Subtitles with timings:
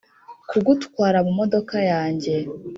[0.49, 2.33] kugutwara mumodoka yanjye